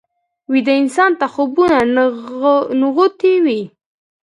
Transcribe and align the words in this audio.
ویده 0.51 0.73
انسان 0.81 1.11
ته 1.19 1.25
خوبونه 1.33 1.77
نغوتې 2.81 3.33
وي 3.45 3.61